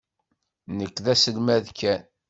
[0.77, 2.01] Nekk d aselmad kan.